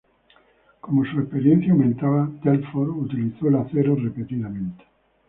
[0.79, 4.83] Como su experiencia aumentaba, Telford utilizó el acero repetidamente.